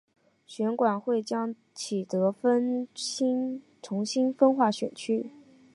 [0.47, 2.33] 选管会将启德
[3.83, 5.29] 重新分划选区。